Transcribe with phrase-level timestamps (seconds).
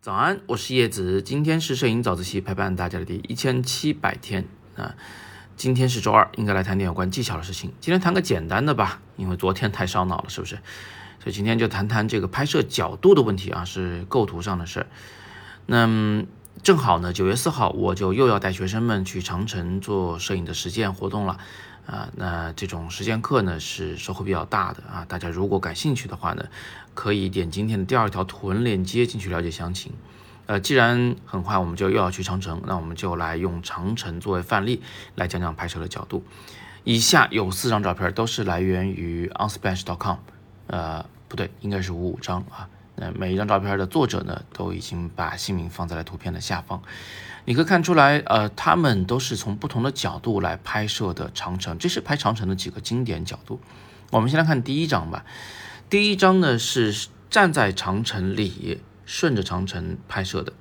[0.00, 4.46] 早安，我是叶子，今天是摄影早自习陪伴大家的第一千七百天
[4.76, 4.94] 啊。
[5.56, 7.72] 今天是周二，应该来谈点有关技巧的事情。
[7.80, 10.56] 今天谈个简单的吧，因为昨天太烧脑了，是不是？
[11.20, 14.86] 所以今天就谈谈这个拍摄角度的问题啊，是构图上的事儿。
[15.64, 16.24] 那
[16.62, 21.38] 正好呢，九月四号我就又要带学生们去长城做摄影的实践活动了
[21.86, 22.08] 啊。
[22.16, 25.04] 那这种实践课呢是收获比较大的啊。
[25.06, 26.46] 大家如果感兴趣的话呢，
[26.94, 29.92] 可以点今天的第二条图文链接进去了解详情。
[30.46, 34.82] 呃，既然很快我们就又要去长城，那我们就来用长城作为范例
[35.14, 36.22] 来讲讲拍摄的角度。
[36.84, 40.18] 以下有四张照片都是来源于 unsplash.com，
[40.66, 42.68] 呃，不对，应该是五五张啊。
[42.96, 46.82] 那每一张照片的作者呢，都已经把姓名放在了图片的下方。
[47.44, 51.78] 你可以看出来，呃，他们都是从不同的角度来拍摄的长城。
[51.78, 53.60] 这是拍长城的几个经典角度。
[54.10, 55.24] 我们先来看第一张吧。
[55.88, 58.80] 第一张呢是站在长城里。
[59.06, 60.54] 顺着长城拍摄的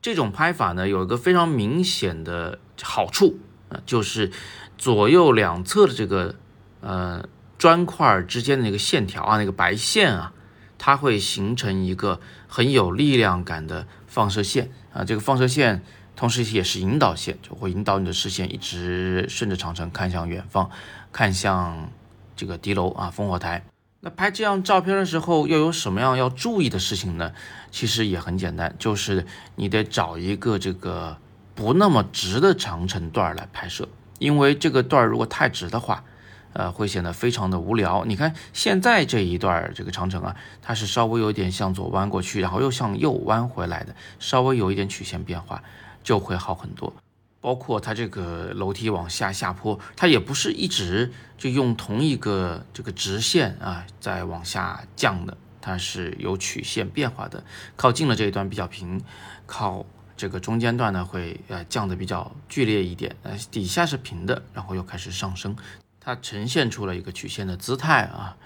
[0.00, 4.30] 这种拍法呢，有一个非常明显的好处啊，就是
[4.76, 6.36] 左右两侧的这个
[6.80, 7.28] 呃
[7.58, 10.32] 砖块之间的那个线条啊，那个白线啊，
[10.78, 15.02] 它会形成一个很有力量感的放射线啊。
[15.04, 15.82] 这个放射线
[16.18, 20.68] 同时也是引导线，就会引导你的视线一直顺着长城看向远方，
[21.12, 21.92] 看向
[22.34, 23.62] 这个敌楼啊，烽火台。
[24.00, 27.32] 那拍这样照片的时候，又有什么样要注意的事情呢？
[27.70, 31.16] 其实也很简单，就是你得找一个这个
[31.54, 33.88] 不那么直的长城段来拍摄，
[34.18, 36.02] 因为这个段如果太直的话，
[36.52, 38.04] 呃，会显得非常的无聊。
[38.04, 45.62] 你看现在这一段这个长城啊，它是稍微有点向左弯过去，然后又向右弯回来的，稍微有一点曲线变化，
[46.08, 46.90] 就会好很多。
[47.38, 57.44] 包括它这个楼梯往下下坡，它也不是一直就用同一个这个直线啊在往下降的，它是有曲线变化的。
[57.76, 59.02] 靠近了这一段比较平，
[59.44, 59.84] 靠
[60.16, 65.54] 这个中间段呢会呃降的比较剧烈一点，呃底下是平的，然后又开始上升，
[66.00, 68.38] 它呈现出了一个曲线的姿态啊。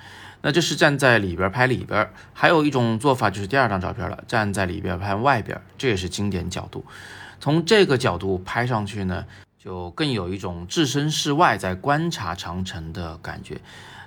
[0.42, 6.84] 那这是站在里边拍里边，还有一种做法就是第二张照片了，站在里边拍外边，这也是经典角度。
[7.42, 9.26] 从这个角度拍上去呢，
[9.58, 13.60] 就更有一种置身事外在观察长城的感觉，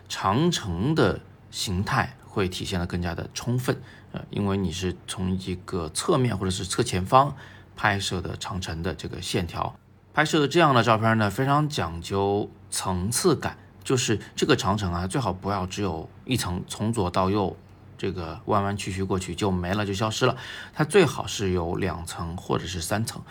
[0.08, 1.20] 长城的
[1.52, 3.78] 形态会体现的更加的充分，
[4.14, 7.36] 呃，因为你是从一个侧面或者是侧前方
[7.76, 9.76] 拍摄的长城的这个线条，
[10.14, 17.54] 拍摄的这样的照片呢，非常讲究层次感，就是这个长城啊，最好不要只有一层，从左到右。
[17.98, 20.36] 这个弯弯曲曲过去就没了，就消失了。
[20.74, 23.22] 它最好是有两层或者是三层。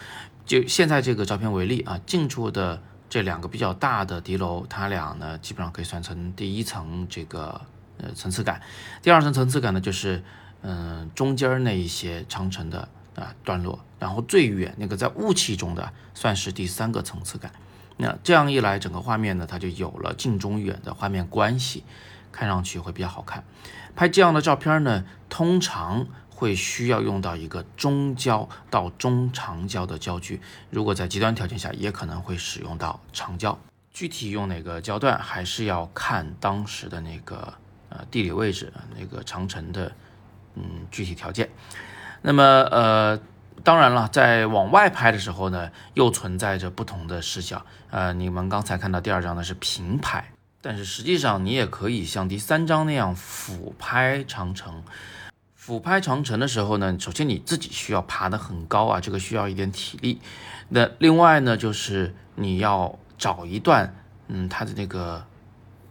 [0.46, 7.60] 就现在这个照片为例啊，近处的这两个比较大的敌楼，它俩呢基本上可以算成第一层这个
[7.98, 8.60] 呃层次感。
[9.02, 10.22] 第二层层次感呢就是
[10.62, 17.52] 嗯中间那一些长城的啊段落，然后最远那个在雾气中的算是第三个层次感。
[17.96, 21.84] 那这样一来，整个画面呢它就有了近中远的画面关系。
[22.34, 23.44] 看上去会比较好看。
[23.94, 30.40] 拍这样的照片呢，通常会需要用到一个中焦到中长焦的焦距。
[30.68, 33.56] 如果在极端条件下，也可能会使用到长焦。
[33.92, 37.54] 具体用哪个焦段，还是要看当时的那个
[37.88, 39.92] 呃地理位置，那个长城的
[40.56, 41.48] 嗯具体条件。
[42.20, 43.20] 那么呃，
[43.62, 47.64] 当然了，在往外拍的时候呢，又存在着不同的视角。
[47.90, 50.33] 呃，你们刚才看到第二张呢是平拍。
[50.66, 54.82] 但是实际上，你也可以像第三章那样俯拍长城。
[55.54, 60.22] 俯拍长城的时候呢，首先你自己需要爬得很高啊，这个需要一点体力。
[60.70, 63.94] 那另外呢，就是你要找一段，
[64.28, 65.26] 嗯，它的那个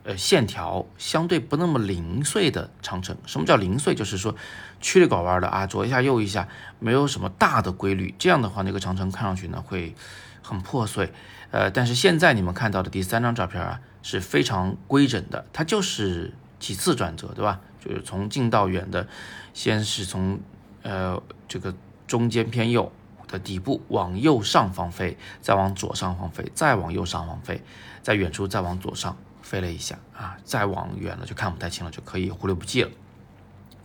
[0.05, 3.15] 呃线条相对不那么零碎的长城。
[3.27, 3.93] 什么叫零碎？
[3.93, 4.35] 就是说
[4.81, 6.47] 曲里拐弯的啊，左一下右一下，
[6.79, 8.15] 没有什么大的规律。
[8.17, 9.93] 这样的话，那个长城看上去呢会
[10.41, 11.13] 很破碎。
[11.51, 13.79] 呃，但是现在你们看到的第三张照片啊。
[14.03, 17.59] 是非常规整的，它就是几次转折，对吧？
[17.83, 19.07] 就是从近到远的，
[19.53, 20.39] 先是从
[20.83, 21.73] 呃这个
[22.05, 22.91] 中间偏右
[23.27, 27.61] 的底部往右上方飞，再往左上方飞，再往右上方飞，
[28.01, 32.91] 在远处再往左上飞了一下啊，再往远了就看不太清了，就可以忽略不计了。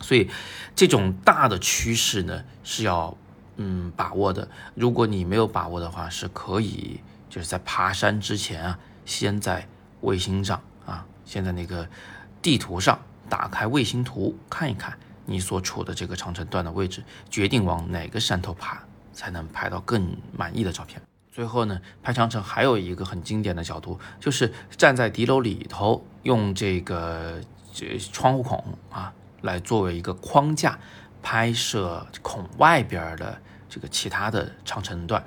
[0.01, 0.31] 所以
[0.77, 3.17] 这种大的趋势呢是要
[3.57, 9.67] 嗯把握的，如果你没有把握的话，是可以就是在爬山之前啊，先在
[10.01, 11.89] 卫星上啊，现在那个
[12.41, 12.99] 地图上
[13.29, 14.97] 打开卫星图看一看，
[15.27, 21.01] 你所处的这个长城段的位置，决定往哪个山头爬，才能拍到更满意的照片。
[21.31, 27.41] 最后呢，拍长城还有一个很经典的角度，就是站在敌楼里头，用这个
[27.73, 29.13] 这窗户孔啊，
[29.43, 30.79] 来作为一个框架
[31.23, 35.25] 拍摄孔外边的这个其他的长城段。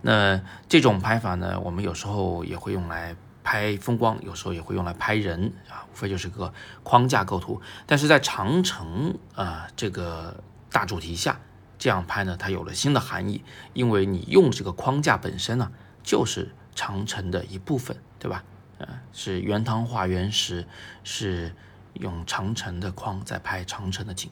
[0.00, 6.52] 那这种拍法呢，我们有时候也会用来拍风光，有时候也会用来拍人啊，无非就是个
[6.82, 7.60] 框架构图。
[7.86, 11.40] 但是在长城啊这个大主题下，
[11.78, 15.70] 这样拍呢，它有了新的含义，因为你用这个框架本身呢，
[16.02, 18.44] 就是长城的一部分，对吧？
[18.78, 20.66] 呃，是原汤化原石，
[21.04, 21.54] 是
[21.94, 24.30] 用长城的框在拍长城的景。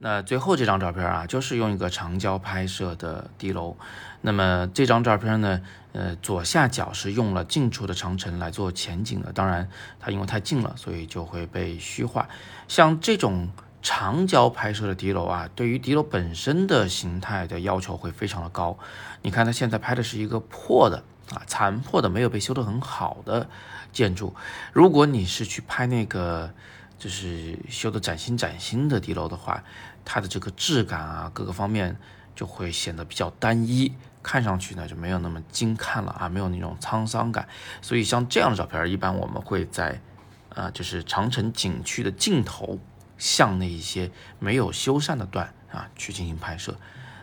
[0.00, 3.76] 那最后这张照片啊，就是用一个长焦拍摄的地楼。
[4.20, 5.60] 那么这张照片呢，
[5.92, 9.32] 呃，左下角是用了近处的长城来做前景的。
[9.32, 9.68] 当然，
[9.98, 12.28] 它因为太近了，所以就会被虚化。
[12.68, 13.48] 像这种
[13.82, 18.78] 长焦拍摄的敌楼啊，对于敌楼本身的形态的要求会非常的高。
[19.22, 21.02] 你看，它现在拍的是一个破的
[21.34, 23.48] 啊，残破的，没有被修得很好的
[23.92, 24.32] 建筑。
[24.72, 26.54] 如果你是去拍那个。
[26.98, 29.62] 就是修的崭新崭新的地楼的话，
[30.04, 31.96] 它的这个质感啊，各个方面
[32.34, 37.48] 就会显得比较单一，看上去呢就没有那么精看了啊，没有那种沧桑感。
[37.80, 40.00] 所以像这样的照片，一般我们会在，
[40.48, 42.80] 呃，就是长城景区的尽头，
[43.16, 44.10] 向那一些
[44.40, 46.76] 没有修缮的段啊去进行拍摄。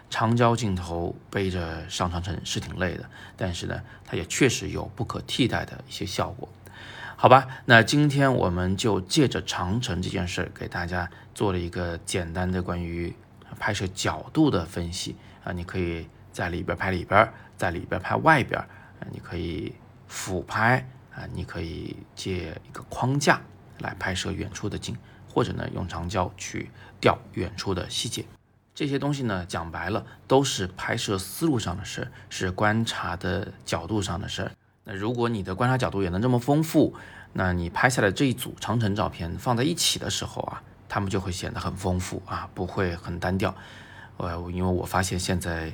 [0.10, 6.48] 长焦镜头背着上长城是挺累的，但是呢，它也确实有不可替代的一些效果。
[7.17, 13.15] 好吧，那今天我们就借着长城这件事，给大家做了一个简单的关于
[13.57, 15.53] 拍摄角度的分析啊。
[15.53, 18.67] 你可以在里边拍里边，在里边拍外边啊。
[19.12, 19.73] 你可以
[20.07, 20.85] 俯拍
[21.15, 23.41] 啊，你可以借一个框架
[23.79, 24.95] 来拍摄远处的景，
[25.27, 26.69] 或者呢用长焦去
[27.00, 28.25] 调远处的细节。
[28.73, 34.51] 这些东西呢，讲白了都是拍摄思路上的事儿，是观察的角度上的事儿。
[34.85, 36.93] 那如果你的观察角度也能这么丰富，
[37.33, 43.53] 那你拍下来这一组长城照片放在一起的时候啊，它们就会显得很丰富啊，不会很单调。
[44.17, 45.73] 呃，因为我发现现在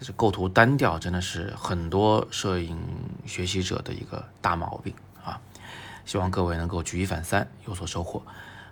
[0.00, 2.78] 这构图单调真的是很多摄影
[3.26, 4.94] 学习者的一个大毛病
[5.24, 5.38] 啊。
[6.04, 8.22] 希望各位能够举一反三，有所收获。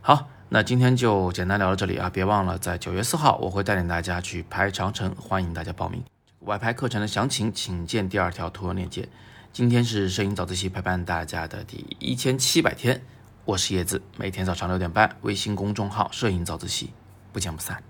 [0.00, 6.02] 好，那今天就简单聊到这里啊，别忘了在九月四号我会带领大家去拍长城，欢迎大家报名。
[6.40, 9.08] 外拍课程的详情请见第二条图文链接。
[9.52, 13.02] 今天是摄影早自习陪伴大家的第一千七百天，
[13.44, 16.91] 我是叶子，每天早上六点半，微信公众号“摄影早自习”，
[17.32, 17.82] 不见不散。